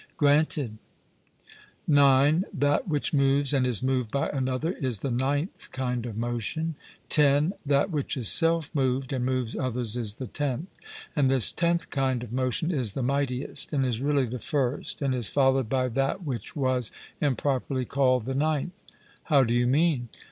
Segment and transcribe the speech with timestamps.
[0.17, 0.79] 'Granted.'
[1.87, 6.73] (9) That which moves and is moved by another is the ninth kind of motion;
[7.09, 10.69] (10) that which is self moved and moves others is the tenth.
[11.15, 15.13] And this tenth kind of motion is the mightiest, and is really the first, and
[15.13, 16.91] is followed by that which was
[17.21, 18.73] improperly called the ninth.
[19.25, 20.09] 'How do you mean?'